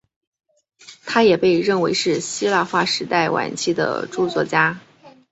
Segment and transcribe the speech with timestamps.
[1.05, 4.79] 他也被认为是希腊化时代晚期的着作家。